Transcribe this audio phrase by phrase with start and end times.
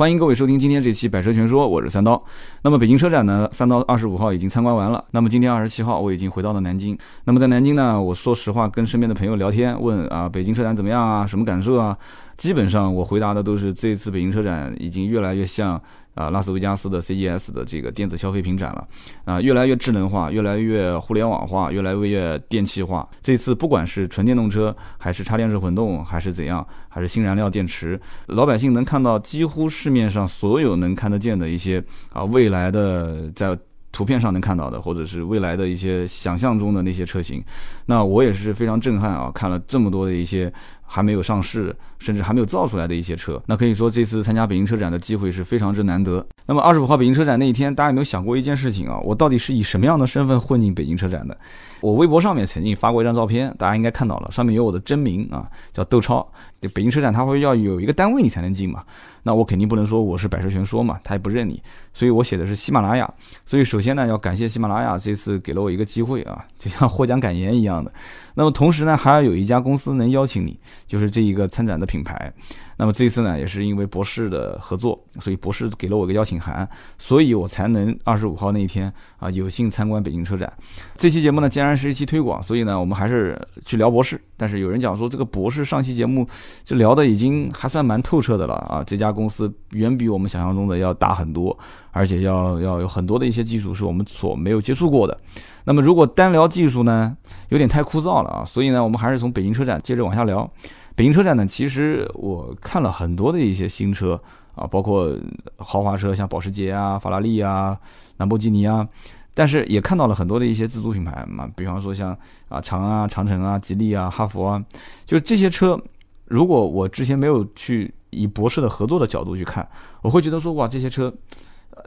[0.00, 2.24] 欢迎各位收听今天这期《百车全说》，我是三刀。
[2.62, 5.04] 那么北京车展呢，三刀二十五号已经参观完了。
[5.10, 6.96] 那么今天二十七号，我已经回到了南京。
[7.24, 11.26] 那么在南京呢，我说实话，跟身边的朋友聊天，问啊，北京车展怎么样啊？
[11.26, 11.94] 什么感受啊？
[12.38, 15.78] 基本上我回答的都是，这次北京车展已经越来越像。
[16.14, 18.88] 啊，拉斯维加斯的 CES 的这个电子消费品展了，
[19.24, 23.08] 啊，越来越智能化，越来越互联网化，越来越电气化。
[23.22, 31.82] 这次不管是纯电动车，还是插电式混动，还是怎样，还是新燃料电池，老百姓能看到几乎市面上所有能看得见的一些
[32.12, 33.56] 啊，未来的在
[33.92, 37.42] 图片上能看到的，或者是未来的一些想象中的那些车型，
[37.86, 40.52] 那我也是非常震撼啊，看了这么多的一些。
[40.92, 46.26] 还没有上市，甚至还没有造出来的一些车，那可以说这次参加北京车展的机会是非常之难得。
[46.46, 48.98] 那么二十五号北京车展那一天，大家有没有想过一件事情啊？
[49.04, 51.38] 我到底是以什么样的身份混进北京车展的？
[51.80, 56.28] 我微博上面曾经发过一张照片，大家应该看到了，上面有我的真名啊，叫窦超。
[56.68, 58.84] 北京车展他会要有一个单位你才能进嘛，
[59.22, 63.12] 那我肯定不能说我是百车全说嘛，他也不认你，所以我写的是喜马拉雅。
[63.44, 67.92] 所以首先呢，要感谢喜马拉雅这次给了我一个机会啊，就像获奖感言一样的。
[68.34, 70.58] 那么同时呢，还要有一家公司能邀请你。
[70.86, 72.32] 就是这一个参展的品牌，
[72.76, 76.68] 那么这次呢，也是因为博士的合作，所以博士给了我个邀请函，
[76.98, 80.52] 所以我才能二十五号那一天啊，有幸参观北京车展。
[80.96, 84.20] 这期节目呢，既然是一期推广，所以呢，我们还是去聊博士。
[84.40, 86.26] 但是有人讲说，这个博士上期节目
[86.64, 91.54] 就聊的已经还算蛮透彻的了啊，这家公司远比我们想象中的要大很多，
[91.90, 95.20] 而且要要有很多的一些技术是我们所没有接触过的。
[95.64, 97.14] 那么如果单聊技术呢，
[97.50, 100.50] 有点太枯燥了啊，所以呢，我们还是从北京车展接着往下聊。
[100.96, 104.18] 北京车展呢，其实我看了很多的一些新车
[104.54, 105.14] 啊，包括
[105.58, 107.76] 豪华车，像保时捷啊、法拉利啊、
[108.16, 108.88] 兰博基尼啊，
[109.34, 112.16] 但是也看到了很多的一些自主品牌嘛，比方说像
[112.48, 114.62] 啊长安啊、长城啊、吉利啊、哈弗啊，
[115.06, 115.80] 就这些车，
[116.26, 119.68] 如果我之前没有去以博士的合作的角度去看，
[120.02, 121.12] 我会觉得说哇，这些车。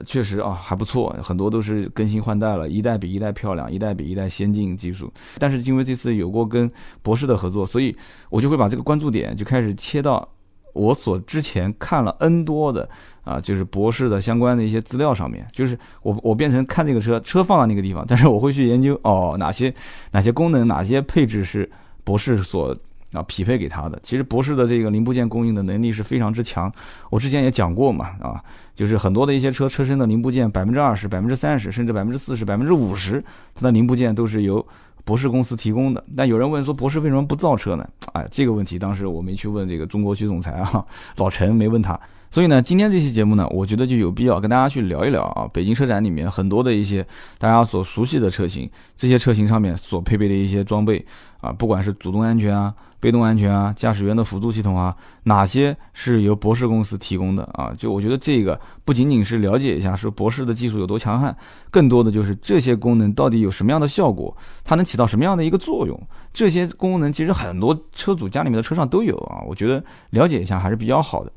[0.07, 5.11] 确实啊，还不错，很多都是更新换代了，一代比一代漂亮，一代比一代先进技术。
[5.37, 6.71] 但是因为这次有过跟
[7.03, 7.95] 博士的合作，所以
[8.31, 10.27] 我就会把这个关注点就开始切到
[10.73, 12.89] 我所之前看了 N 多的
[13.23, 15.47] 啊，就是博士的相关的一些资料上面。
[15.51, 19.73] 就是我我变成看这个车，车放在那个地方，但是我会去研究哦，哪些
[20.11, 21.69] 哪些功能，哪些配置是
[22.03, 22.75] 博士所。
[23.13, 26.71] 啊，匹配给他的，其实博士的这个零部件供应的能力是非常之强。
[27.11, 28.41] 我之前也讲过嘛，啊，
[28.73, 33.23] 就是很多的一些车车身的零部件，百分之二十、百分之三十，甚至百分之四十、百分之五十，
[33.53, 34.65] 它的零部件都是由
[35.03, 36.03] 博士公司提供的。
[36.15, 37.87] 但有人问说，博士为什么不造车呢？
[38.13, 40.85] 哎，这个问题当时我没去问这个中国区总裁啊，
[41.17, 41.99] 老陈没问他。
[42.31, 47.05] 所以呢，今天这期节目呢，我觉得就有必要跟大家去聊一聊啊，北京车展里面很多的一些
[47.37, 51.05] 大家所熟悉的车型，这些车型上面所配备的一些装备
[51.41, 52.73] 啊，不管是主动安全啊。
[53.03, 57.73] 被动安全啊，驾驶员的辅助系统啊，哪些是由博士公司提供的啊？
[57.77, 61.35] 就我觉得这个不仅仅是了解一下说博士的技术有多强悍，
[61.69, 66.01] 更多的就是这些功能到底有什么样的效果，它能起到什么样的一个作用？
[66.31, 71.31] 这些功能其实很多车主家里面的车上都有啊，我觉得了解一下还是比较好的。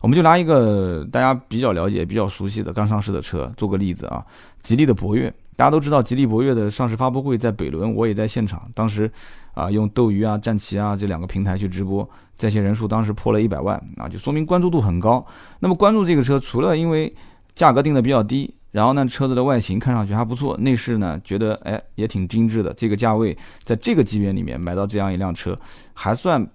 [0.00, 4.24] 我们就拿一个大家比较了解、比较熟悉的刚上市的车做个例子啊，
[4.62, 5.34] 吉利的博越。
[5.56, 8.62] 大家都知道，吉利博越的上市发布会在北仑，我也在现场。
[8.74, 9.10] 当时，
[9.58, 15.26] 啊，用斗鱼啊、战旗啊这两个平台去直播，在线人数当时破了一百万啊，就说明关注度很高。
[15.58, 17.12] 那么关注这个车，除了因为
[17.56, 22.72] 价格定的比较低，然后呢，车子的外形看上去还不错，内饰呢觉得哎也挺精致的。
[22.74, 25.58] 这个价位，在这个级别里面买到这样一辆车，
[25.92, 26.46] 还算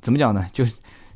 [0.00, 0.46] 怎么讲呢？
[0.52, 0.64] 就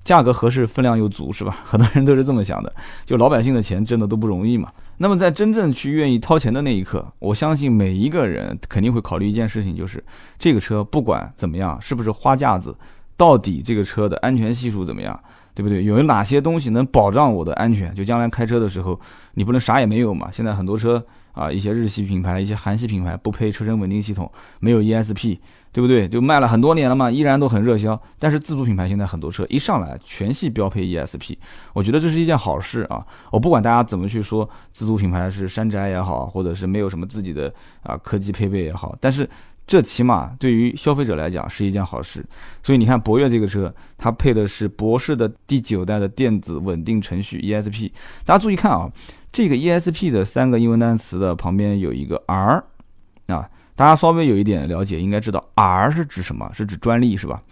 [0.03, 1.59] 价格合适，分量又足，是吧？
[1.65, 2.75] 很多人都是这么想的。
[3.05, 4.73] 就老百姓的钱挣的都不容易嘛。
[4.99, 10.03] 那么在真正去愿意掏钱的那一刻，我相信每一个人肯定会考虑一件事情，就是
[10.39, 12.77] 这个车不管怎么样，是不是花架子，
[13.17, 15.19] 到底这个车的安全系数怎么样，
[15.55, 15.85] 对不对？
[15.85, 17.95] 有哪些东西能保障我的安全？
[17.95, 19.01] 就将来开车的时候，
[19.35, 20.29] 你不能啥也没有嘛。
[20.33, 21.05] 现在很多车。
[21.39, 24.29] 啊，一些日系品牌、一些韩系品牌不配车身稳定系统，
[24.59, 25.39] 没有 ESP，
[25.71, 26.09] 对不对？
[26.09, 28.01] 就卖了很多年了嘛，依然都很热销。
[28.19, 31.37] 但是自主品牌现在很多车一上来全系标配 ESP，
[31.73, 33.07] 我觉得这是一件好事啊。
[33.31, 39.29] 我不管大家怎么去说自主品牌是山寨也好，或者是没有什么自己的啊科技配备也好，但是
[39.65, 42.27] 这起码对于消费者来讲是一件好事。
[42.65, 47.93] 所以你看博越这个车，它配的是博世的第九代的电子稳定程序 ESP，
[48.25, 48.91] 大家注意看啊。
[49.33, 52.65] 这个 ESP 的三个英文单词的旁边有一个 R，
[53.27, 56.51] 啊，大家稍微有一点了解，应该知道 R 是指什么？
[56.53, 57.43] 是指专利是吧？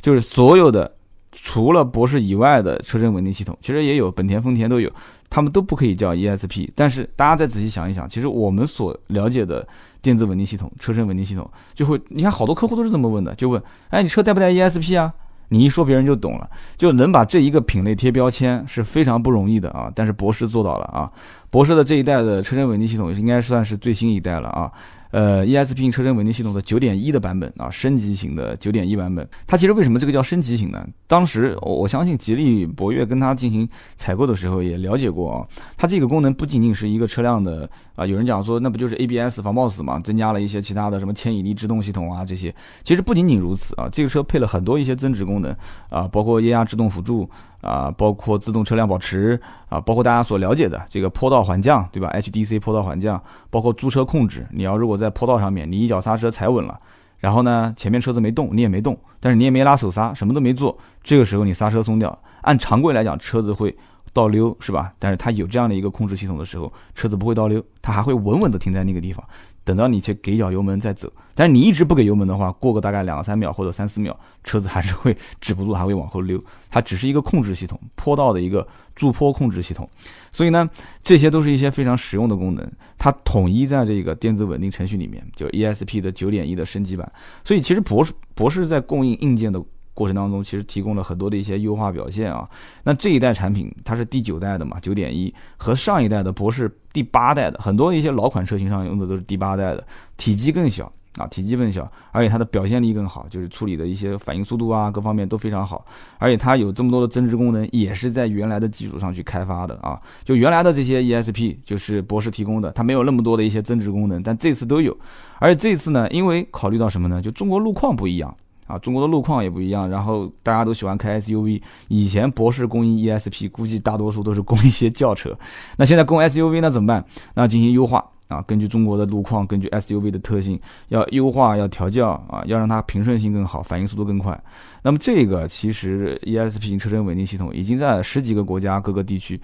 [0.00, 0.96] 就是所有的
[1.32, 4.90] 除了博士以外的车身稳定系统，其实也有本田、丰田都有，
[5.28, 6.70] 他们都不可以叫 ESP。
[6.74, 9.66] 但是大家再仔细想一想，其实我们所了解的
[10.00, 15.12] 电子稳定系统、车身稳定系统，就会你看好多客户都是这么问的，就问，哎，你车带不带 ESP 啊？
[15.48, 19.90] 你一说别人就懂了，就能把这一个品类贴标签是非常不容易的啊。
[19.94, 21.10] 但是博士做到了啊，
[21.50, 24.70] 博士的这一代的车身稳定系统应该算是最新一代了啊。
[25.16, 30.86] 呃，ESP 车身稳定系统的九点一的版本啊，升级型的九点一版本，它其实为什么这个叫升级型呢？
[31.06, 33.66] 当时我相信吉利博越跟它进行
[33.96, 42.54] 采购的时候也了解过啊，它这个功能不仅仅是一个车辆的啊，有人讲说那不就是 ABS 防抱死嘛，增加了一些其他的什么牵引力制动系统啊这些，
[42.84, 45.50] 其实不仅仅如此啊，这个车配了很多一些增值功能
[45.88, 47.26] 啊，包括液压制动辅助。
[47.66, 53.20] 啊，包括自动车辆保持啊，包括大家所了解的这个坡道缓降，对吧？HDC 坡道缓降，
[53.50, 54.46] 包括驻车控制。
[54.52, 56.78] 你要如果在坡道上面，你一脚刹车踩稳了，
[57.18, 63.76] 然后呢，前面车子没动，你也没动，但是你也没拉手刹，什么都没做，这个时候你刹车松掉，按常规来讲，车子会
[64.12, 64.92] 倒溜，是吧？
[65.00, 69.24] 但是它有这样的一个控制系统的时候，车子不会倒溜，它还会稳稳的停在那个地方。
[69.66, 76.40] 等到你去给脚油门再走，但是你一直不给油门的话，过个大概两三秒或者三四秒，车子还是会止不住，还会往后溜。
[76.70, 78.64] 它只是一个控制系统，坡道的一个
[78.94, 79.90] 驻坡控制系统。
[80.30, 80.70] 所以呢，
[81.02, 82.64] 这些都是一些非常实用的功能，
[82.96, 87.10] 它统一在这个电子稳定程序里面，就 ESP 的九点一的升级版。
[87.42, 89.60] 所以其实博士博士在供应硬件的。
[89.96, 92.46] 过程当中，其实提供了很多的一些优化表现啊。
[92.84, 99.82] 那这一代产品它是第九代的嘛，九点一和上一代的博士第八代的很多一些老款车型上用的都是第八代的，
[100.18, 105.82] 体积更小啊，体积更小，而且它的表现力更好，就是处理的一些反应速度啊，各方面都非常好。
[106.18, 109.98] 而且它有这么多的增值功能，也是在原来的基础上去开发的啊。
[110.24, 114.94] 就原来的这些 ESP 就是博士提供的，它没有那么多的一些增值功能，但这次都有。
[115.38, 117.22] 而且这次呢，因为考虑到什么呢？
[117.22, 118.36] 就中国路况不一样。
[118.66, 121.62] 啊，中国的路况也不一样，然后大家都喜欢开 SUV。
[121.88, 125.36] 以前博士供应 ESP，估计大多数都是供一些轿车。
[125.76, 127.04] 那现在供 SUV，那怎么办？
[127.34, 134.36] 那进行优化啊，根据中国的路况，根据 SUV 的特性，要优化，要调教啊，要让它平顺性更好，反应速度更快。
[134.82, 139.40] 那么这个其实 ESP 车身稳定系统已经在十几个国家各个地区。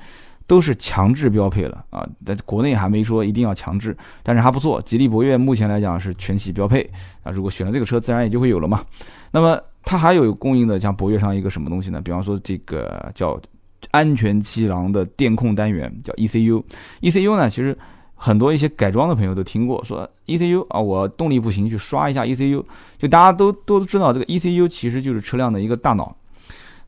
[0.46, 4.80] 都是强制标配了啊，在国内还没说一定要强制，但是还不错。
[4.82, 6.88] 吉利博越目前来讲是全系标配
[7.22, 8.84] 啊，如果选了这个车，自然也就会有了嘛。
[9.30, 12.00] 那么它还有供应的，像博越上一个什么东西呢？
[12.00, 13.40] 比方说这个叫
[13.90, 16.62] 安全气囊的电控单元，叫 ECU。
[17.00, 17.76] ECU 呢，其实
[18.14, 22.62] 很多一些改装的朋友都听过，说 ECU 啊，我动力不行去刷一下 ECU，
[22.98, 26.14] 就大家都都知道这个 ECU 其实就是车辆的一个大脑。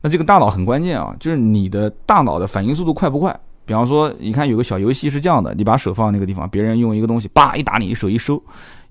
[0.01, 3.37] 那这个大脑很关键啊，就是你的大脑的反应速度快不快？
[3.65, 8.41] 比方说，你看有个小游戏是这样的，你把手放在那个地方，别人用一个东西，叭一打你，手一收。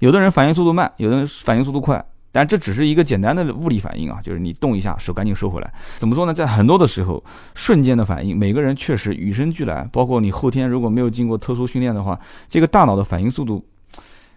[0.01, 5.73] 有的人反应速度慢，有的人反应速度快，但这只是一个简单的物理反应啊，就是你动一下，手赶紧收回来。
[5.99, 6.35] 怎么说呢？
[6.35, 7.23] 在很多的时候，
[7.55, 9.89] 瞬间的反应，每个人确实与生俱来。
[9.93, 12.19] 包括你后天如果没有经过特殊训练的话，
[12.51, 13.65] 这个大脑的反应速度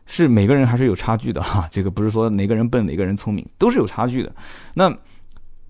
[0.05, 1.67] 是每个人还是有差距的哈。
[1.71, 4.31] 这个不是说哪个人笨哪个人聪明，都是有差距的。
[4.75, 4.95] 那。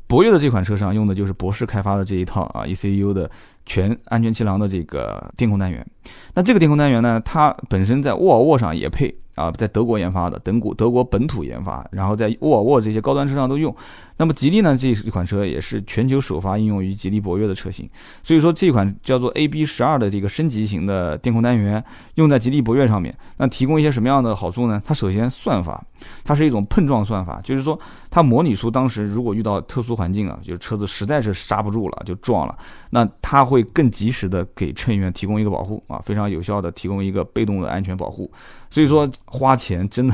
[0.07, 3.29] 博越的这款车上用的就是博世开发的这一套啊，ECU 的
[3.65, 5.85] 全安全气囊的这个电控单元。
[6.33, 9.13] 那这个电控单元呢，它本身在沃尔沃上也配。
[9.37, 13.73] 啊，在德国研发的，等国德国本土研发，然后在沃尔沃这些高端车上都用。
[14.19, 17.87] 那么吉利呢，这一款车也是全球首发应用于吉利博越的车型。
[18.23, 21.83] 所以说这款叫做 AB 十二的这个升级型的电控单元
[22.15, 24.81] 用在吉利博越上面，那提供一些什么样的好处呢？
[24.83, 25.85] 它首先算法，
[26.23, 27.79] 它是一种碰撞算法，就是说
[28.09, 32.57] 它模拟出当时如果遇到特殊环境啊，就是车子实在是刹不住了就撞了，
[32.91, 38.31] 那它会更及时的给乘员提供一个保护啊，非常有效的提供一个被动的安全保护。
[38.69, 40.13] 所以说花钱真的，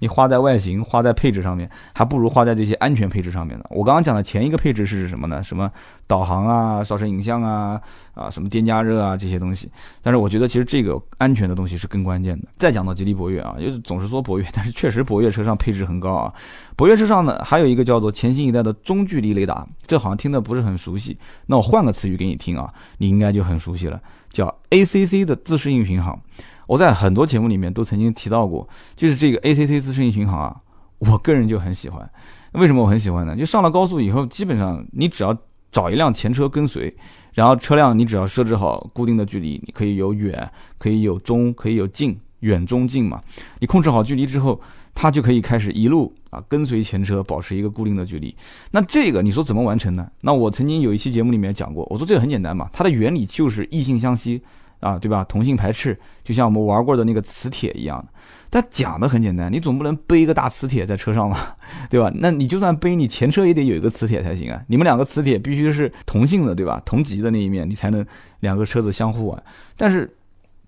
[0.00, 3.64] 你花在外形、花在配置上面，还不如花在这些安全配置上面呢。
[3.70, 5.42] 我刚刚讲的前一个配置是什么呢？
[5.42, 5.70] 什么
[6.06, 7.80] 导航啊、扫车影像啊、
[8.14, 9.70] 啊什么电加热啊这些东西。
[10.00, 12.48] 但是我觉得其实这个安全的东西是更关键的。
[12.58, 16.32] 再讲到吉利博越啊，就是总是说博越， 但是确实博越车上配置很高啊。
[16.76, 21.16] 博越车上呢还有一个叫做全新一代的中距离雷达，这好像听的不是很熟悉。
[21.46, 24.00] 那我换个词语给你听啊，你应该就很熟悉了，
[24.30, 26.18] 叫 ACC 的自适应巡航。
[26.66, 28.66] 我在很多节目里面都曾经提到过，
[28.96, 30.56] 就是这个 ACC 自适应巡航啊，
[30.98, 32.08] 我个人就很喜欢。
[32.52, 33.36] 为什么我很喜欢呢？
[33.36, 35.36] 就上了高速以后，基本上你只要
[35.70, 36.94] 找一辆前车跟随，
[37.34, 43.22] 然后车辆你只要设置好固定的距离，你可以有远，可以有中，可以有近，远中近嘛。
[43.60, 44.60] 你控制好距离之后，
[44.94, 48.34] 它就可以开始一路啊跟随前车，保持一个固定的距离。
[48.70, 50.06] 那这个你说怎么完成呢？
[50.20, 54.42] 那我曾经有一期节目里面讲过，我说这个很简单嘛，它的原理就是异性相吸。
[54.82, 55.24] 啊，对吧？
[55.24, 58.12] 同性排斥，就像我们玩过的那个磁铁一样的。
[58.50, 61.56] 它讲的很简单，你总不能背一个大磁铁在车上吧，
[61.88, 62.12] 对吧？
[62.16, 64.60] 那你就算背，你前车也得有一个磁铁才行啊。
[64.66, 66.82] 你们两个磁铁必须是同性的，对吧？
[66.84, 68.04] 同级的那一面，你才能
[68.40, 69.42] 两个车子相互啊。
[69.76, 70.14] 但是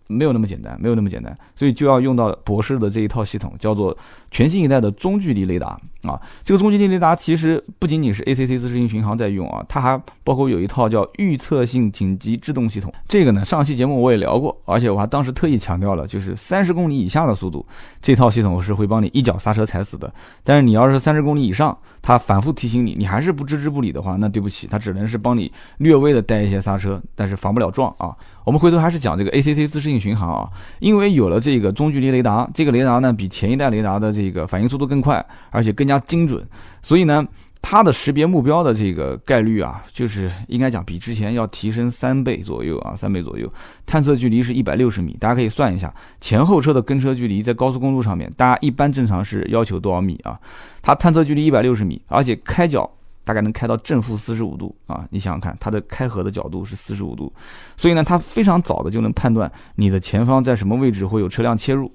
[0.06, 3.96] 没有那么简单，没有那么简单，所以就要用到博士的这一套系统，叫做
[4.30, 6.20] 全新一代的中距离雷达啊。
[6.42, 12.92] 这个中距离雷达其实不仅仅是 ACC 自适应巡航在用啊，它还包括有一套叫预测性紧急制动系统。
[13.08, 17.64] 这个呢，上期节目我也聊过，而且我还当时特意强调了，就是三十公里以下的速度，
[18.02, 20.12] 这套系统是会帮你一脚刹车踩死的。
[20.42, 28.14] 但是你要是三十公里以上，它反复提醒你，你还是不置之不理的话，那对不起，它只能是帮你略微的带一些刹车，但是防不了撞啊。
[28.44, 30.48] 我们回头还是讲这个 ACC 自适应巡航啊，
[30.78, 36.46] 因为有了这个中距离雷达，这个雷达呢比前一代雷达的这个反应速度更快，而且更加精准，
[36.82, 37.26] 所以呢，
[37.62, 43.50] 它的识别目标的这个概率啊，就是应该讲比之前要提升三倍左右啊，三倍左右。
[43.86, 50.38] 探测距离是一百六十米，大家可以算一下，前后车的跟车距离在高速公路上面，大家一般正常是要求多少米啊？
[50.82, 52.90] 它探测距离一百六十米，而且开角。
[53.24, 55.04] 大概能开到正负四十五度啊！
[55.10, 57.32] 你想想看，它的开合的角度是四十五度，
[57.76, 61.90] 所以呢，它非常早的就能判断你的前方在什么位置会有车辆切入。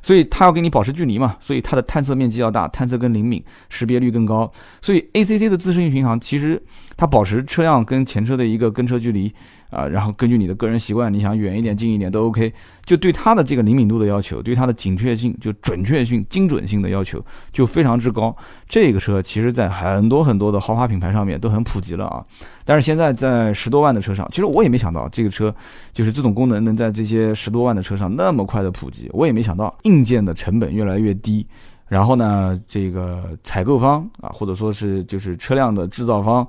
[0.00, 4.50] 所以它要给你保持距离嘛，所以它的探测面积要大，探测更灵敏，识别率更高。
[4.80, 6.62] 所以 ACC 的自适应巡航其实
[6.96, 9.30] 它保持车辆跟前车的一个跟车距离
[9.70, 12.52] 啊，然后根据你的个人习惯，你想远一点、近一点都 OK。
[12.86, 17.22] 就对它的这个灵敏度的要求，对它的准确性、就准确性、精准性的要求
[17.52, 18.34] 就非常之高。
[18.66, 22.24] 这个车其实在很多很多的豪华品牌上面都很普及了啊。
[22.64, 25.54] 但是现在在十多万的车上，其实我也没想到这个车
[25.92, 29.10] 就是这种功能能在这些十多万的车上那么快的普及。
[29.12, 31.46] 我也没想到硬件的成本越来越低，
[31.88, 36.46] 然后呢，这个采购方啊，或者说是就是车辆的制造方。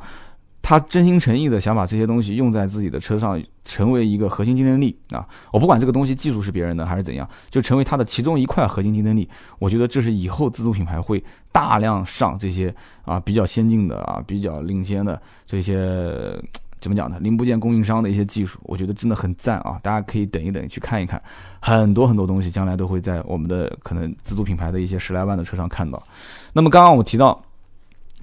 [0.62, 5.28] 他真心诚意的想把这些东西用在自己的车上，成为一个核心竞争力啊！
[5.52, 9.28] 我不管这个东西技术是别人的还是怎样，就成为它的其中一块核心竞争力。
[9.58, 12.74] 我觉得这是以后自主品牌会大量上这些
[13.04, 16.40] 啊比较先进的啊比较领先的这些
[16.80, 17.18] 怎么讲呢？
[17.20, 19.80] 零部件供应商的一些技术，我觉得真的很赞啊！
[19.82, 21.20] 大家可以等一等，去看一看，
[21.60, 26.02] 很多很多东西将来都会在我们的可能自主品牌的一些十来万的车上看到。
[26.54, 27.42] 那么刚刚我提到。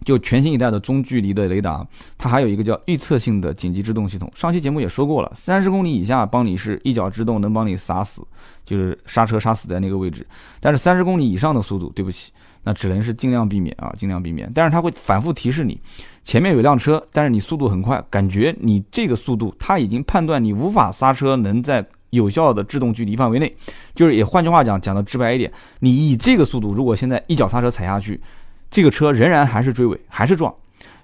[0.05, 1.85] 就全新一代的中距离的雷达，
[2.17, 4.31] 它还有一个叫预测性的紧急制动系统。
[4.35, 8.23] 上期节目也说过了，三十公里以下帮你是一脚制动，能帮你刹死，
[8.65, 10.25] 就是刹车刹死在那个位置。
[10.61, 12.31] 但是三十公里以上的速度，对不起，
[12.63, 14.49] 那只能是尽量避免啊，尽量避免。
[14.55, 15.81] 但是它会反复提示你，
[16.23, 23.53] 前面有辆车，但是你速度很快，感觉你这个速度，它已经判断你无法刹车，能在有效的制动距离范围内。
[23.95, 25.51] 就是也换句话讲，讲的直白一点，
[25.81, 28.21] 你以这个速度，如果现在一脚刹车踩下去。
[28.71, 30.55] 这个车仍然还是追尾，还是撞，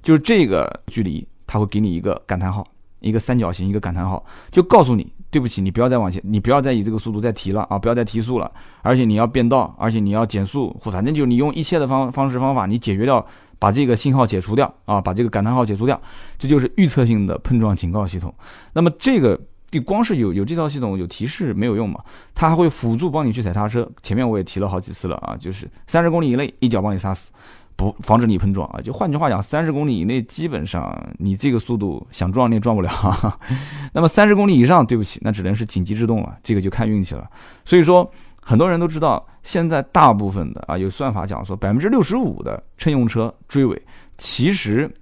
[0.03, 2.67] 就是这个距离，它会给你一个感叹号，
[3.01, 8.51] 一个三角形，一个感叹号，就告诉你，对不起，你不要再往前，你不要再以这个速度再提了啊，不要再提速了，
[8.83, 13.25] 而且你要变道，而且你要减速，反正就你用一切的方方式方法，你解决掉，
[13.59, 16.01] 把这个信号解除掉啊，把这个感叹号解除掉，
[16.39, 18.35] 这就是预测性的碰撞警告系统。
[18.73, 19.41] 那么这个。
[19.73, 21.99] 你光是有有这套系统有提示没有用嘛？
[22.35, 23.91] 它还会辅助帮你去踩刹车。
[24.03, 27.33] 前面我也提了好几次了啊，就是三十公里以内一脚帮你刹死，
[27.75, 28.81] 不防止你碰撞啊。
[28.83, 32.91] 就换句话讲，三十公里以内基本上你这个速度想撞你也撞不了。
[33.95, 37.27] 那么三十公里以上，对不起，那只能是紧急制动了，这个就看运气了。
[37.65, 38.09] 所以说，
[38.43, 43.81] 很多人都知道，现在大部分的啊有算法讲说，百分之六十五的乘用车追尾，
[44.19, 44.93] 其实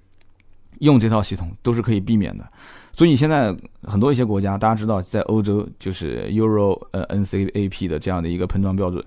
[0.79, 2.47] 用这套系统都是可以避免的。
[2.95, 9.03] 所以现在很多一些国家，大家知道，在欧洲就是 Euro 呃 NCAP 的这样的一个碰撞标准，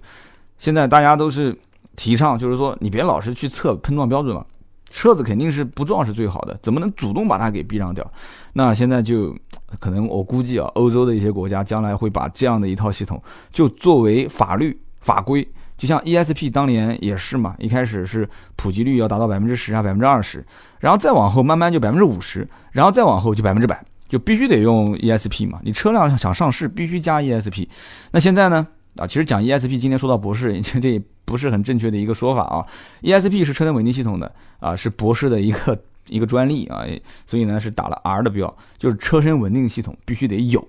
[0.59, 1.57] 现在大家都是
[1.97, 4.45] 提倡，就是说你别老是去测碰撞标准了，
[4.91, 8.09] 车子肯定是不撞是最好的，怎么能主动把它给避让掉？
[8.55, 9.37] 那现在就
[9.79, 13.23] 可能我估计啊，欧洲的一些国家将来会把这样的一套系统
[13.53, 20.45] 就作为法律法规，就像 ESP 当年也是嘛，一开始是普及率要达到百分之十啊，百分之二十。
[20.81, 25.59] 然后再往后慢慢就百分之五十，然后再往后就百分之百，就必须得用 ESP 嘛。
[25.63, 27.67] 你车辆想上市必须加 ESP。
[28.11, 28.67] 那现在呢？
[28.97, 32.65] 啊，其实讲 ESP，今天说到博士， 这也不是很正确的一个说法啊。
[33.03, 35.77] ESP 是车身稳定系统的啊，是博士的一个
[36.09, 36.85] 一个专利啊，
[37.27, 40.65] 所以呢是打了 R 的标，就是车身稳定系统必须得有。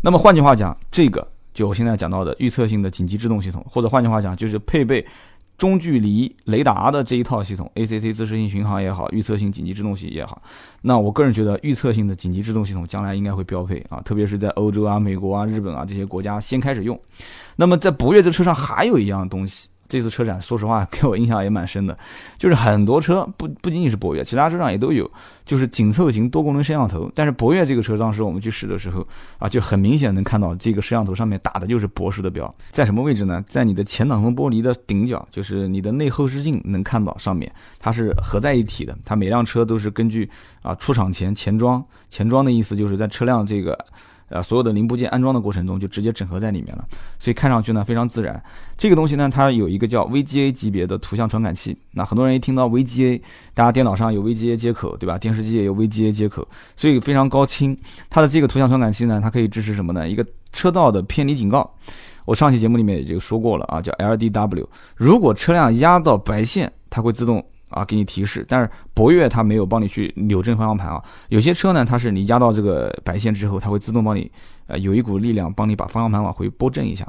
[0.00, 5.04] 那么换句话讲，这个就我现在讲到的预测性的紧急制动系统，或者换句话讲就是配备。
[5.58, 10.42] 中距离雷达的这一套系统，ACC 自适应巡航也好，预测性紧急制动系也好，
[10.82, 17.00] 那我个人觉得预测性的紧急制动系统将来应该会标配啊，特别是在欧洲啊、美国啊、日本啊这些国家先开始用。
[17.56, 19.66] 那么在博越这车上还有一样东西。
[19.88, 21.96] 这次车展，说实话 给我印象也蛮深的，
[22.38, 25.10] 就是很多车不不仅仅是博越，其他车上也都有，
[25.44, 27.10] 就是紧凑型多功能摄像头。
[27.14, 29.06] 但是博越这个车当时我们去试的时候
[29.38, 33.44] 啊，就很明显能看到这个摄像头上面打的就是博士的标，在什么位置呢？
[33.46, 38.96] 在你的前挡风玻璃的顶角，就是你的内后视镜能看到上面，它是合在一体的。
[39.04, 40.28] 它每辆车都是根据
[40.62, 43.78] 啊出厂前前装，前装的意思就是在车辆这个。
[44.28, 46.84] 呃，所有的零部件安装的过程中就直接整合在里面了，
[47.18, 48.42] 所以看上去呢非常自然。
[48.76, 51.76] 这个东西呢，它有一个叫 VGA 级别的图像传感器。
[51.92, 53.20] 那很多人一听到 VGA，
[53.54, 55.16] 大家电脑上有 VGA 接口，对吧？
[55.16, 57.76] 电视机也有 VGA 接口，所以非常高清。
[58.10, 60.08] 它的这个图像传感器呢，它可以支持什么呢？
[60.08, 61.72] 一个车道的偏离警告。
[62.24, 64.66] 我上期节目里面也就说过了啊，叫 LDW。
[64.96, 67.44] 如果车辆压到白线，它会自动。
[67.68, 71.02] 啊，给你提示，但是博越它没有帮你去扭正方向盘啊。
[71.28, 74.30] 有些车呢，它是你压到这个白线之后，它会自动帮你，
[74.66, 77.06] 呃，有一股力量帮你把方向盘往回拨正一下。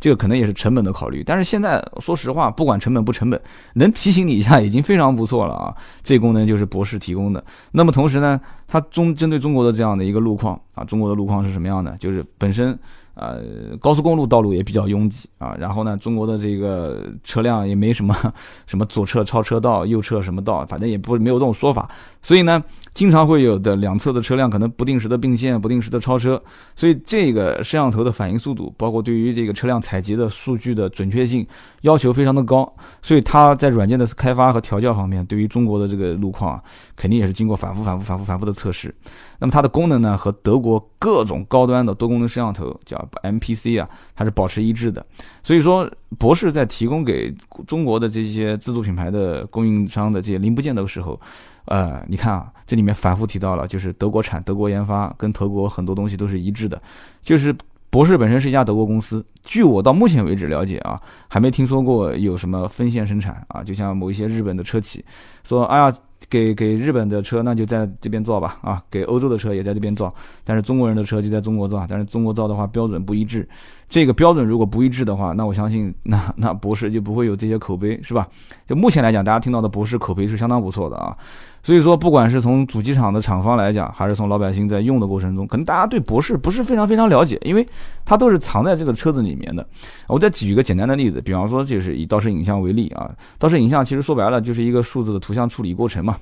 [0.00, 3.40] 这个可能也是成本的考虑，但是现在说实话，不管成本不成本，
[3.74, 5.74] 能提醒你一下已经非常不错了啊。
[6.02, 7.44] 这功能就是博士提供的。
[7.72, 11.96] 那么同时呢，它中针对中国的这样的一个路况啊，中国的路况是什么样的？
[11.98, 12.78] 就是本身。
[13.18, 18.14] 呃，高速公路道路也比较拥挤啊，然后呢，中国的这个车辆也没什么
[18.66, 21.90] 什么左侧超车道、右侧什么道，反正也不没有这种说法，
[22.22, 22.62] 所以呢，
[22.94, 26.42] 经常会有的两侧的车辆可能不定时的并线、不定时的超车，
[26.74, 31.46] 所以这个摄像头的反应速度，包括对于这个车辆采集的数据的准确性
[31.82, 32.70] 要求非常的高，
[33.00, 36.62] 所以它在软件的开发和调教方面，对于中国的这个路况啊，
[36.96, 38.94] 肯定也是经过反复、反复、反复、反复的测试。
[39.38, 45.04] 那么它的功能呢，和德国各种高端的多功能摄像头叫 MPC 啊，它是保持一致的。
[45.44, 47.30] 所以说，博士在提供给
[47.66, 51.20] 中国的这些自主品牌的供应商的这些零部件的时候，
[51.66, 56.80] 呃，你看啊，这里面反复提到了，就是德国产、德国研发，跟德国很多东西都是一致的。
[57.20, 57.54] 就是
[57.90, 60.98] 博士本身是一家德国公司，据我到目前为止了解啊，
[61.28, 63.62] 还没听说过有什么分线生产啊。
[63.62, 65.04] 就像某一些日本的车企
[65.44, 65.94] 说，哎呀。
[66.30, 70.12] 给给日本的车，那就在这边造吧，啊，给欧洲的车也在这边造，
[70.44, 73.48] 但是中国人的车就在中国造，但是中国造的话标准不一致，
[73.88, 78.28] 这个标准如果不一致的话，那我相信那那博士就不会有这些口碑，是吧？
[78.66, 81.16] 就目前来讲，大家听到的博士口碑是相当不错的啊。
[81.60, 87.66] 所以说，不管是从主机厂的厂方来讲，还是从老百姓在用的过程中，可能大家对博士不是非常非常了解，因为
[88.06, 89.66] 它都是藏在这个车子里面的。
[90.06, 96.16] 我再举一个简单的例子，比方说就是以倒车影像为例啊，倒车影像其实说白了就是一个数字的图像处理过程嘛，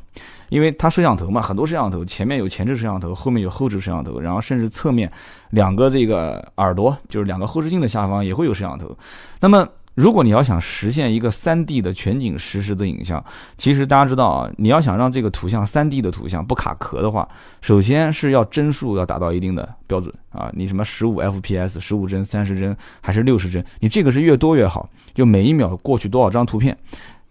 [0.49, 5.11] 因为它摄像头嘛，很多摄像头前面有前置摄像头，后面有后置摄像头，然后甚至侧面
[5.51, 8.97] 两个这个耳朵，就是两个后视镜的下方也会有摄像头，
[9.41, 9.67] 那么。
[9.97, 13.25] 如果你要想实现一个三 D 的全景实时的影像，
[13.57, 17.27] 其实大家知道啊，你要想让这个图像三 D 的图像不卡壳的话，
[17.63, 20.51] 首先是要帧数要达到一定的标准啊。
[20.53, 24.87] 你什么十五 FPS、十五帧、三十帧还是六十帧，你这个是越多越好。
[25.15, 26.77] 就每一秒过去多少张图片，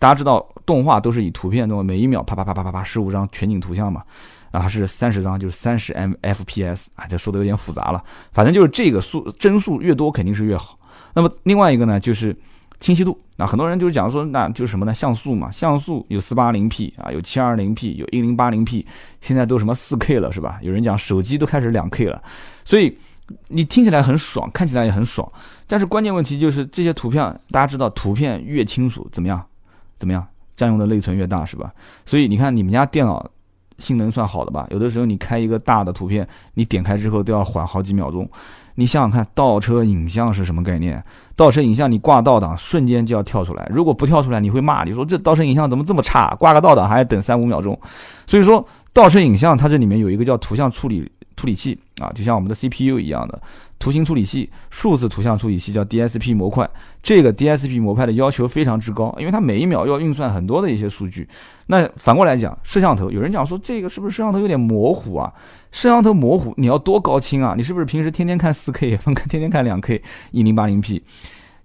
[0.05, 4.03] 大家知道动画都是以图片，那么每一秒啪啪啪啪啪啪十五张全景图像嘛，
[4.51, 10.77] 啊是三十张就是三十 M FPS 啊，这说的有点复杂了，反正就是这个数帧数越多肯定是越好。
[11.15, 12.37] 那么另外一个呢就是。
[12.81, 14.93] 清晰度，那很多人就是讲说，那就是什么呢？
[14.93, 18.85] 像素嘛，像素有四八零 P 啊，有七二零 P，有一零八零 P，
[19.21, 20.59] 现在都什么四 K 了，是吧？
[20.61, 22.21] 有人讲手机都开始两 K 了，
[22.65, 22.95] 所以
[23.47, 25.27] 你听起来很爽，看起来也很爽，
[25.65, 29.43] 但是关键问题就是这些图片，大家知道，图片越清楚怎么样？
[29.97, 30.25] 怎么样？
[30.55, 31.73] 占用的内存越大，是吧？
[32.05, 33.29] 所以你看你们家电脑
[33.77, 34.65] 性能算好的吧？
[34.69, 38.29] 有的时候你开一个大的图片，你点开之后都要缓好几秒钟。
[38.75, 41.03] 你想想看，倒车影像是什么概念？
[41.35, 43.69] 倒车影像你挂倒档，瞬间就要跳出来。
[43.69, 46.33] 如果不跳出来，你会骂，你说这倒车影像怎么这么差？
[46.35, 47.77] 挂个倒档还要等三五秒钟。
[48.27, 53.41] 所以说，倒车影像它这里面有一个叫图像处理处理器啊，就像我们的 CPU 一样的。
[53.77, 56.67] 图形处理器、数字图像处理器叫 DSP 模块，
[57.03, 61.27] 这个 DSP 模块的要求非常之高，因为它每一秒要运算很多的一些数据。
[61.67, 65.31] 那反过来讲，摄像头，有人讲说这个是不是摄像头有点模糊啊？
[65.73, 67.53] 摄像头模糊，你要多高清啊？
[67.57, 71.03] 你是不是平时天天看 4K，分开天天看 2K，一零八零 P？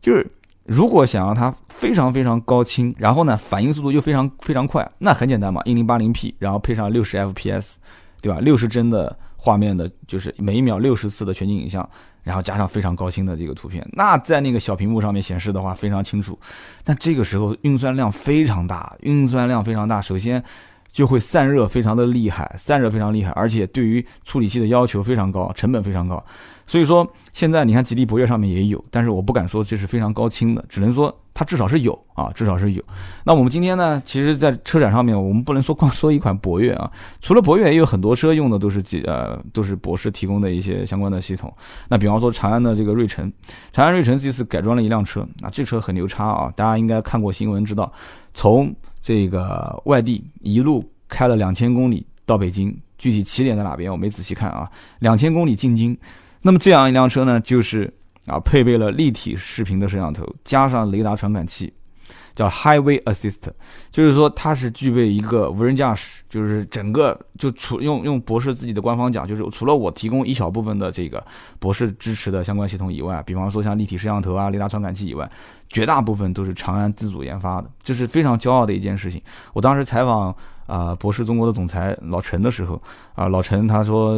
[0.01, 0.29] 就是
[0.65, 7.77] 如果想要它非常非常高清，然后呢反应速度又非常非常快，那很简单嘛，一零八零 P，然后配上六十 FPS，
[8.21, 8.41] 对吧？
[8.41, 9.17] 六十帧的。
[9.40, 11.88] 画面的就是每一秒六十次的全景影像，
[12.22, 16.38] 然后加上非常高清的这个图片，那在那个小屏幕上面显示的话非常清楚。
[16.85, 20.44] 但这个时候运算量非常大，运算量非常大，首先
[20.92, 26.24] 就会散热非常的厉害，散热非常厉害，而且对于处理器的要求非常高，成本非常高。
[26.66, 31.14] 所以说现在你看吉利博越上面也有，但是我不敢说这是非常高清的，只能说。
[31.33, 32.83] 它至少是有啊，至少是有。
[33.24, 36.90] 那我们今天呢，其实，在车展上面，我们不能说光说一款博越啊，
[37.22, 41.50] 除了博越，也有很多车用的都是几呃，都是博士提供的一些相关的系统。
[41.88, 43.33] 那比方说长安的这个睿城，
[43.72, 47.90] 长安睿城这次改装了一辆车，那这车很牛叉啊，大家应该看过新闻知道，
[48.35, 55.97] 从这个外地一路开了两千公里到北京，具体起点在哪边我没仔细看啊，两千公里进京。
[56.43, 57.93] 那么这样一辆车呢，就是。
[58.27, 61.73] 啊，配备了立体视频的摄像头，加上雷达传感器，
[62.35, 63.51] 叫 Highway Assist，
[63.90, 71.25] 就是说它是具备一个无人驾驶，就是整个就除用用博士自己的官方讲，就是除了我提供一小部分的这个
[71.59, 75.31] 博士支持的相关系统以外，比方说像立体摄像头啊、雷达传感器以外，
[75.69, 79.21] 绝大部分都是长安自主研发的，这是非常骄傲的一件事情。
[79.53, 80.35] 我当时采访
[80.66, 82.81] 啊博士中国的总裁老陈的时候，
[83.14, 84.16] 啊老陈他说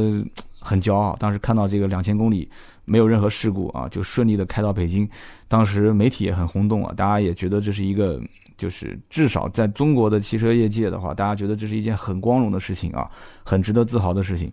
[0.63, 2.49] 很骄傲，当时看到这个两千公里。
[2.85, 5.09] 没有任何事故啊，就顺利的开到北京。
[5.47, 8.21] 当时媒体也很轰动啊，大家也觉得这是一个，
[8.59, 13.09] 就是至少在中国的汽车业界的话，大家觉得这是一件很光荣的事情啊，
[13.45, 14.53] 很值得自豪的事情。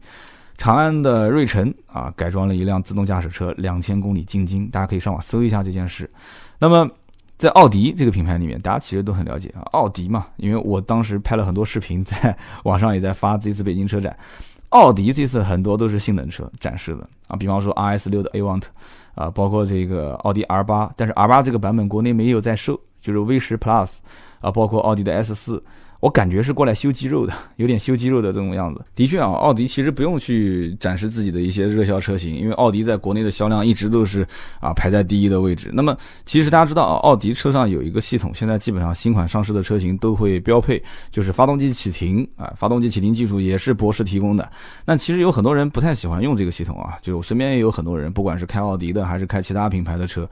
[0.59, 6.07] 长安的瑞辰啊，改装了一辆自动驾驶车，两千公里进京，大家可以上网搜一下这件事。
[6.59, 6.87] 那么
[7.35, 14.15] 在奥迪这个品牌里面，大家其实都很了解啊，奥迪嘛，因为我当时拍了很多视频，在网上也在发这次北京车展。
[14.69, 18.63] 奥迪这次很多都是性能车展示的啊，比方说 RS 六的 Avant，
[19.15, 23.97] 啊，包括这个奥迪 R 八，但是 R 八这个版本国内没有在售，就是 V 十 Plus，
[24.41, 25.63] 啊，包括奥迪的 S 四。
[25.99, 28.81] 我感觉是过来修肌肉的， 有点修肌肉的这种样子。
[28.95, 34.25] 的确啊，奥迪其实不用去展示自己的一些热销车型，因为奥迪在国内的销量一直都是
[34.61, 35.69] 啊排在第一的位置。
[35.73, 40.81] 那么其实大家知道啊，奥迪车上有一个系统，现在基本上新款上市的车型都会标配，
[41.11, 44.49] 就是发动机启停啊，发动机启停技术也是博士提供的。
[44.85, 50.29] 那其实有很多人不太喜欢用这个系统啊，就我身边也有很多人，不管是开奥迪的还是开其他品牌的车。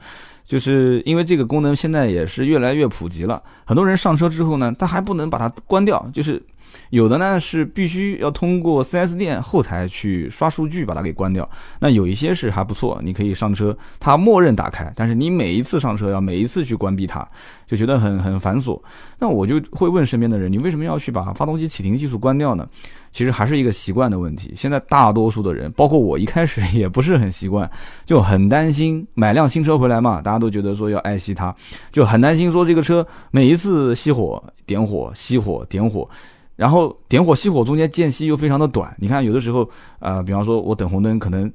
[0.48, 6.42] 就是因为这个功能现在也是越来越普及了，很多人上车之后呢，他还不能把它关掉，就是
[6.90, 11.48] 有的呢是必须要通过 4S 店后台去刷数据把它给关掉。
[11.80, 17.26] 那有一些是还不错，你可以上车，它默认打开，但是你每一次上车要每一次去关闭它。
[17.66, 18.80] 就觉得很很繁琐，
[19.18, 22.66] 那我就会问身边的人，你为什么要去把发动机启停技术关掉呢？
[23.12, 24.54] 其实还是一个习惯的问题。
[24.56, 27.70] 现在大多数的人，包括我一开始也不是很习惯，
[28.06, 31.54] 就很担心买辆新车回来嘛，大家都觉得说要爱惜它，
[31.92, 36.08] 就很担心说这个车每一次熄火、点火、熄火、点火，
[36.58, 38.94] 然后点火熄火中间间隙又非常的短。
[38.98, 39.66] 你看有的时候，
[40.00, 41.50] 呃，比方说我等红灯可能。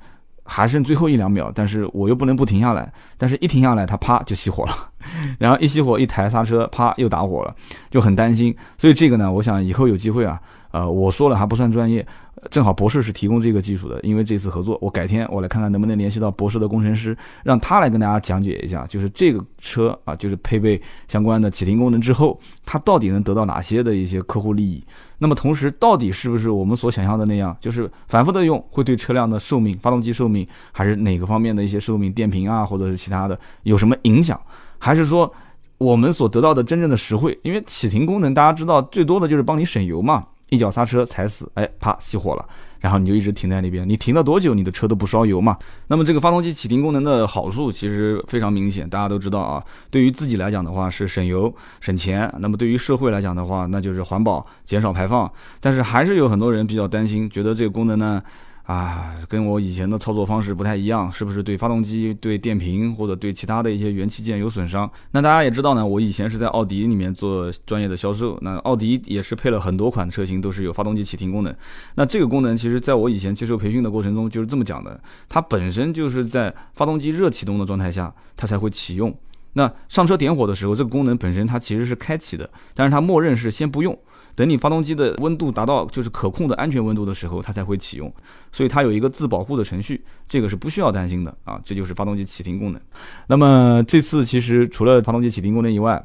[0.45, 4.73] 还剩最后一两秒，但是我又不能不停下来，但是一停下来，它啪就熄火了，
[5.39, 7.55] 然后一熄火，一抬刹车，啪又打火了，
[7.89, 8.53] 就很担心。
[8.77, 10.37] 所以这个呢，我想以后有机会啊，
[10.73, 12.05] 呃，我说了还不算专业。
[12.51, 24.83] 正好博士是提供这个技术的，因为这次合作，我改天我来看看能不能联系到博士的工程师，让他来跟大家讲解一下，就是这个车啊，就是配备相关的启停功能之后，它到底能得到哪些的一些客户利益？
[25.19, 34.38] 那么同时，到底是不是我们所想象的那样，就是反复的用会对车辆的寿命、发动机寿命，还是哪个方面的一些寿命、电瓶啊，或者是其他的有什么影响？
[34.79, 35.31] 还是说
[35.77, 37.39] 我们所得到的真正的实惠？
[37.43, 40.25] 因为启停功能大家知道最多的就是帮你省油嘛。
[40.49, 42.45] 一脚刹车踩死，哎，啪熄火了，
[42.79, 45.58] 然后你就一直停在那边，你停了多久，你的车都不烧油嘛。
[45.88, 49.63] 那么这个发动机启停功能的好处其实非常明显，大家都知道啊。
[49.89, 55.32] 对于自己来讲的话是省油省钱，那么对于社会来讲的话，那就是环保减少排放。
[55.60, 58.21] 但是还是有很多人比较担心，觉得这个功能呢。
[58.63, 64.89] 啊，跟我以前的操作方式不太一样，是不是对发动机、对电瓶或者对其他的一些元器件有损伤？
[65.12, 71.54] 那大家也知道呢，我以前是在奥迪里面做专业的销售，那奥迪也是配了很多款车型都是有发动机启停功能。
[71.95, 74.97] 那这个功能其实在我以前接受培训的过程中就是这么讲的，
[75.28, 79.13] 它本身就是在发动机热启动的状态下它才会启用。
[79.56, 83.95] 那上车点火的时候，这个功能本身它其实是开启的，但是它默认是先不用。
[84.35, 88.13] 等你发动机的温度达到就是可控的安全温度的时候，它才会启用，
[88.51, 92.81] 所以它有一个自保护的程序，这个是不需要担心的啊，这就是发动机启停功能。
[93.27, 96.03] 那么这次其实除了发动机启停功能以外，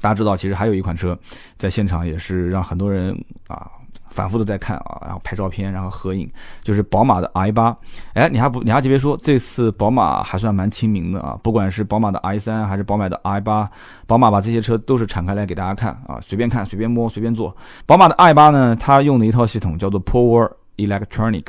[0.00, 1.18] 大家知道其实还有一款车
[1.56, 3.16] 在现场也是让很多人
[3.48, 3.70] 啊。
[4.16, 6.26] 反复的在看啊，然后拍照片，然后合影，
[6.62, 7.76] 就是宝马的 i 八。
[8.14, 11.38] 哎，你还不，你还别说，这次宝马还算蛮亲民的啊。
[11.42, 13.70] 不管是宝马的 i 三，还是宝马的 i 八，
[14.06, 17.54] 宝马把这些车都是敞开来给大家看啊，随便看，随便摸，随便坐。
[17.84, 21.44] 宝马的 i 八呢，它用的一套系统叫做 Power Electronic，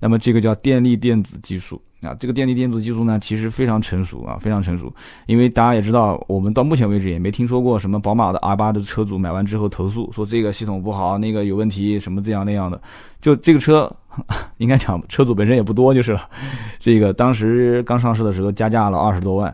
[0.00, 1.80] 那么这个叫电力电子技术。
[2.02, 4.92] 啊，这个电力电子技术呢，其实非常成熟啊，非常成熟。
[5.26, 12.80] 因为大家也知道，我们到目前为止也没听说过什么宝马的 R 八的车主买完之后投诉说这个系统不好，那个有问题，什么这样那样的。
[13.20, 13.90] 就这个车，
[14.58, 16.20] 应该讲车主本身也不多就是了。
[16.78, 19.52] 这个当时刚上市的时候加价了二十多万，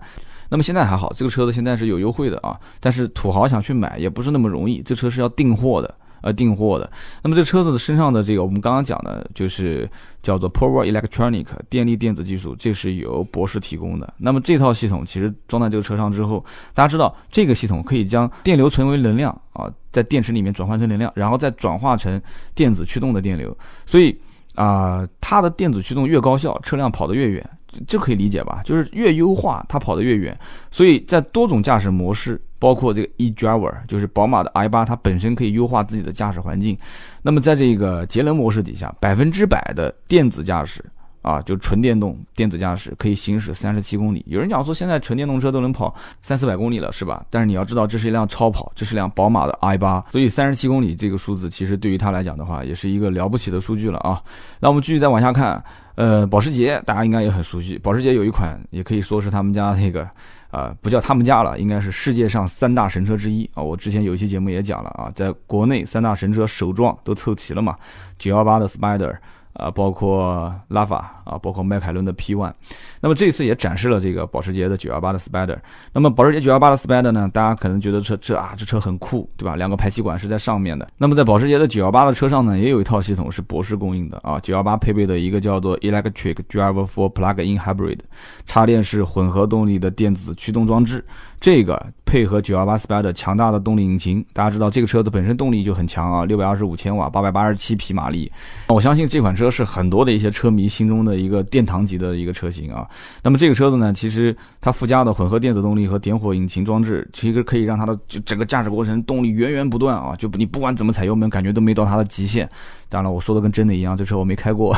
[0.51, 2.61] 那么现在还好，这个车子现在是有优惠的啊。
[2.79, 5.95] 但是土豪想去买也不是那么容易，这车是要订货的。
[6.25, 6.91] 呃，订货的。
[7.23, 9.87] 那么这车子的身上的这个，我们刚刚讲的，就是
[10.23, 14.15] 叫做 Power Electronic 电力电子技术，这是由博士提供的。
[14.17, 22.19] 那么这套系统其实装在这个车上之后，大家知道这个系统可以将电流存为能量啊，在电池里面转换成能量，然后再转化成
[22.55, 23.55] 电子驱动的电流。
[23.85, 24.19] 所以
[24.55, 27.51] 啊，它的电子驱动越高效，车辆跑得越远。
[27.87, 28.61] 这可以理解吧？
[28.65, 30.37] 就是越优化它跑得越远，
[30.71, 36.77] 所以在多种驾驶模式，包括这个 eDriver，就是宝马的 i 八它本身可以优化自己的驾驶环境。
[37.23, 40.85] 那么在这个节能模式底下，百分之百的电子驾驶。
[41.25, 44.23] 啊，就纯电动电子驾驶可以行驶三十七公里。
[44.29, 47.25] 有人讲说现在纯电动车都能跑三四百公里了，是吧？
[47.31, 54.23] 但是你要知道，这是一辆超跑，这是辆宝马的 i 八，所以三十七公里这个数字其实对于它来讲的话，也是一个了不起的数据了啊。
[54.61, 60.07] 那我们继续再往下看，呃，保时捷大家应该也很熟悉，保时捷有一款也可以说是他们家那个
[60.51, 63.63] 啊，不叫他们家了，应该是世界上三大神车之一啊。
[63.63, 67.75] 我之前有一期节目也讲了啊，在国内三大神车首撞都凑齐了嘛，
[68.19, 69.17] 九幺八的 Spider。
[69.55, 72.53] 啊，包括拉法啊，包括迈凯伦的 P1，
[73.01, 75.59] 那么这次也展示了这个保时捷的918的 Spider。
[75.93, 79.57] 那么保时捷918的 Spider 呢，大家可能觉得这这啊，这车很酷，对吧？
[79.57, 80.89] 两个排气管是在上面的。
[80.99, 84.39] 那么在保时捷的918的车上呢，也有一套系统是博世供应的啊。
[84.41, 88.01] 918配备的一个叫做 Electric Drive for Plug-in Hybrid，
[88.45, 91.05] 插电式混合动力的电子驱动装置。
[91.45, 98.33] 这个配合918 Spider 强大的动力引擎，大家知道这个车子本身动力就很强啊，六百二十五千瓦，八百八十七匹马力。
[98.69, 102.89] 我相信这款车是很多的一些车迷心中的一个殿堂级的一个车型啊。
[103.23, 112.49] 那么这个车子呢，其实它附加的混合电子动力和点火引擎装置，其实可以让它的就整个驾驶过程动力源源不断啊，就你不管怎么踩油门，感觉都没到它的极限。
[112.95, 114.73] 当然，我说的跟真的一样，这车我没开过，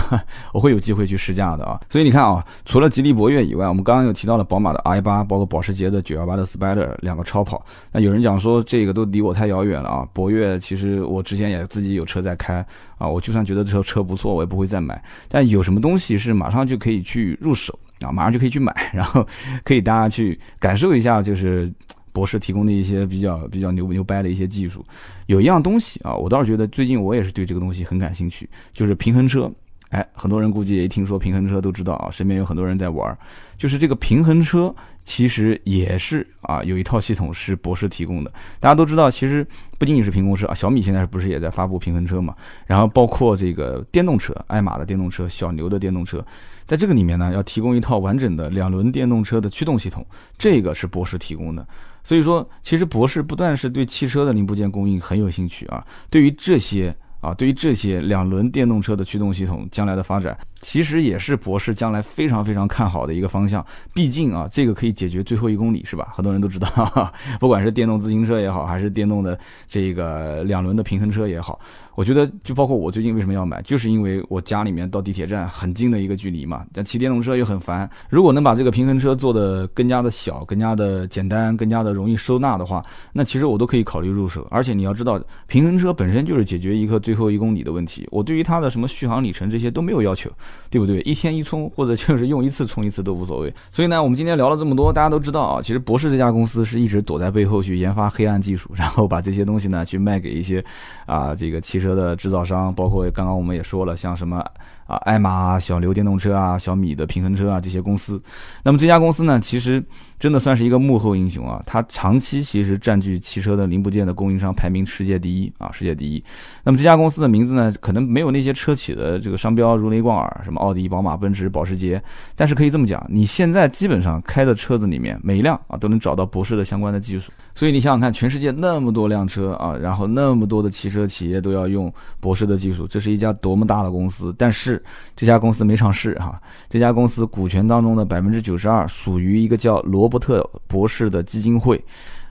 [0.54, 1.78] 我会有机会去试驾的啊。
[1.90, 7.62] 所以你看啊，除了吉利博越以外，我们刚刚又提到了宝马的 i 八，包括保时捷的918的 Spider 两个超跑。
[7.92, 10.08] 那有人讲说这个都离我太遥远了啊。
[10.14, 12.64] 博越其实我之前也自己有车在开
[12.96, 15.04] 啊，我就算觉得这车不错，我也不会再买。
[15.28, 19.26] 但有什么东西是马上就可以去入手啊，马上就可以去买，然后
[19.62, 21.70] 可以大家去感受一下，就是。
[22.16, 24.82] 博士提供的一些比较比较牛牛掰的一些技术，
[25.26, 29.52] 有一样东西啊，我倒是觉得最近我也是对这个东西很感兴趣，就是平衡车。
[29.90, 33.16] 哎，很多人估计也听说平衡车都知道啊，身边有很多人在玩。
[33.58, 34.74] 就是这个平衡车
[35.04, 38.32] 其实也是啊，有一套系统是博士提供的。
[38.58, 39.46] 大家都知道，其实
[39.78, 42.34] 不仅仅是平衡车啊，小米现在不是也在发布平衡车嘛？
[42.66, 46.24] 然后包括这个电动车，爱玛的电动车，小牛的电动车。
[46.66, 50.04] 在这个里面呢，要提供一套完整的两轮电动车的驱动系统，
[50.36, 51.64] 这个是博士提供的。
[52.06, 60.38] 所以说，其实博士不但是对汽车的零部件供应很有兴趣啊，对于这些啊，对于这些两轮电动车的驱动系统将来的发展。
[60.60, 66.12] 其实也是博士将来非常非常看好的一个方向，毕竟啊，这个可以解决最后一公里，是吧？
[66.14, 66.68] 很多人都知道，
[67.40, 71.58] 不管是电动自行车也好，还是电动的这个两轮的平衡车也好，
[71.96, 77.90] 我觉得就包括我最近为什么要买，就是因为我家里面到地铁站很近的一个距离嘛，但骑电动车又很烦。
[78.08, 84.46] 如果能把这个平衡车做的更加的小、更加的简单、更加的容易收纳的话，那其实我都可以考虑入手。
[84.50, 90.30] 而且你要知道，平衡车本身就是解决一个最后一公里的问题，我对于它的什么续航里程这些都没有要求。
[90.68, 91.00] 对不对？
[91.02, 93.54] 一天一充，或者就是用一次充一次都无所谓。
[93.70, 100.62] 所以呢，我们今天聊了这么多，大家都知道啊，其实博士这家公司是一直躲在背后去研发黑暗技术，然后把这些东西呢去卖给一些
[101.06, 104.44] 啊这个汽车的制造商，包括刚刚我们也说了，像什么。
[104.86, 108.22] 啊，爱玛、小牛电动车啊，小米的平衡车啊，这些公司，
[108.62, 109.82] 那么这家公司呢，其实
[110.18, 111.62] 真的算是一个幕后英雄啊。
[111.66, 116.22] 它长期其实占据汽车的零部件的供应商排名世界第一啊，世界第一。
[116.62, 122.02] 那么这家公司的名字呢，可能没有那些车企的这个商标如雷贯耳，什么奥迪、宝马、奔驰、保时捷。
[122.34, 127.32] 但是可以这么讲，你现在基本上开的车子里面，每一辆啊都能找到博士的相关的技术。
[127.54, 134.34] 所以你想想看，全世界那么多辆车啊，然后那么多的汽车企业都要用博士的技术，这是一家多么大的公司。
[134.36, 134.75] 但是
[135.14, 141.82] 这家公司没上市哈，这家公司股权当中的百分之九十二属于一个叫罗伯特博士的基金会。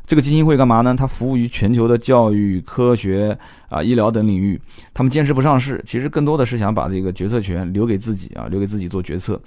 [0.08, 0.94] 这个基金会干嘛呢？
[0.96, 3.36] 它服务于全球的教育、科学
[3.70, 4.62] 啊、医疗等领域。
[4.94, 9.42] 他们坚持不上市，其实更多的是想把这个决策权留给自己啊，留给自己做决策，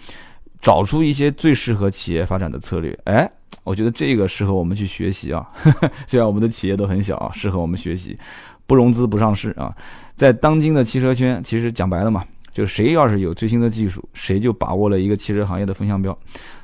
[0.60, 2.98] 找出一些最适合企业发展的策略。
[3.04, 3.30] 哎，
[3.62, 5.48] 我觉得这个适合我们去学习啊。
[6.08, 8.18] 虽然我们的企业都很小啊，适合我们学习。
[8.66, 9.72] 不融资不上市啊，
[10.16, 12.24] 在当今的汽车圈，其实讲白了嘛。
[12.52, 16.16] 就谁要是有最新的技术，谁就把握了一个汽车行业的风向标。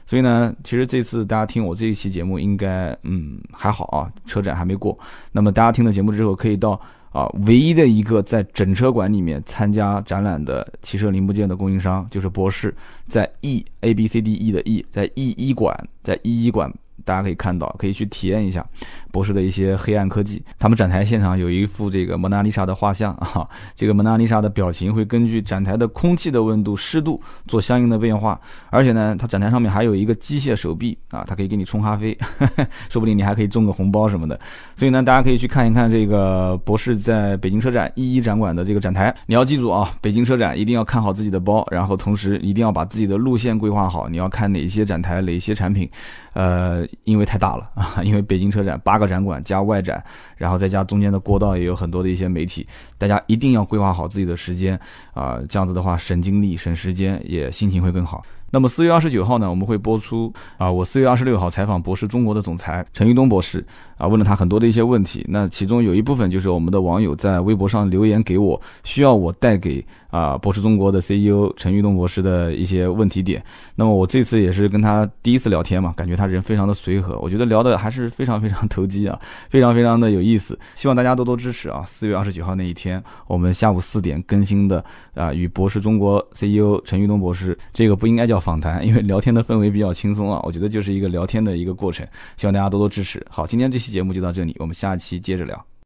[0.06, 4.98] 所以呢，其实这次大家听我这一期节目，应该嗯还好啊，车展还没过。
[5.32, 6.78] 那么大家听了节目之后，可以到
[7.10, 12.74] 啊唯一的一个在整车馆里面参加展览的汽车零部件的供应商，就是博世，
[13.08, 16.70] 在 E A B C D E 的 E，在 E 一馆，在 E 一馆
[17.04, 18.64] 大家可以看到，可以去体验一下
[19.12, 20.42] 博士的一些黑暗科技。
[20.58, 28.40] 他们展台现场有一幅这个蒙娜丽莎的画像 啊，这个蒙娜丽莎的表情会根据展台的空气的温度、湿度做相应的变化，
[28.70, 32.16] 而且呢，它展台上面还有一个机械手臂啊，它可以给你冲咖啡，
[32.90, 34.38] 说不定你还可以中个红包什么的。
[34.76, 39.14] 所以呢，大家可以去看一看这个博士在北京车展一一展馆的这个展台。
[39.26, 44.08] 你要记住啊，北京车展一定要看好自己的包，然后同时一定要把自己的路线规划好。
[44.08, 45.88] 你要看哪些展台，哪些产品，
[46.32, 50.02] 呃，因为太大了 啊，因为北京车展八个展馆加外展，
[50.36, 54.78] 然后再加中间的过道也有很多的一些媒体，大家一定要规划好自己的时间
[55.12, 58.24] 啊，这样子的话省精力省时间，也心情会更好。
[58.54, 63.66] 那么四月二十九号呢，我们会播出啊，我四月二十六号采访博士中国的总裁陈玉东博士
[63.98, 65.26] 啊，问了他很多的一些问题。
[65.28, 73.44] 那其中有一部分就是我们的网友在微博上留言给我，需要我带给啊博士中国的 CEO 陈玉东博士的一些问题点。
[73.74, 79.18] 那么我这次也是跟他第一次聊天嘛，感觉他人非常的随和，我觉得聊的还是非常非常投机啊，
[79.50, 80.56] 非常非常的有意思。
[80.76, 81.82] 希望大家多多支持啊！
[81.84, 84.84] 四月二十九号那一天，我们下午四点更新的
[85.16, 88.43] 啊，与博士中国 CEO 陈玉东博士，这个不应该叫。
[88.44, 93.24] 访谈，因为聊天的氛围比较轻松啊，我觉得就是一个聊天的一个过程，希望大家多多支持。
[93.30, 95.66] 好，今天这期节目就到这里，我们下期接着聊。